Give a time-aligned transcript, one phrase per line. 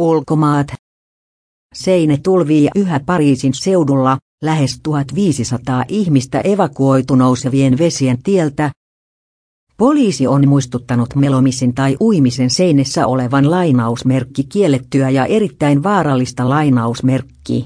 [0.00, 0.66] Ulkomaat.
[1.74, 8.70] Seine tulvii yhä Pariisin seudulla, lähes 1500 ihmistä evakuoitu nousevien vesien tieltä.
[9.76, 17.64] Poliisi on muistuttanut melomisen tai uimisen seinessä olevan lainausmerkki kiellettyä ja erittäin vaarallista lainausmerkki.